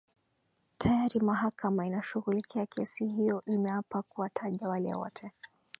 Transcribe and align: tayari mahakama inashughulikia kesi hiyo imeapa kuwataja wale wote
tayari 0.77 1.19
mahakama 1.19 1.85
inashughulikia 1.85 2.65
kesi 2.65 3.07
hiyo 3.07 3.43
imeapa 3.45 4.01
kuwataja 4.01 4.67
wale 4.69 4.93
wote 4.93 5.31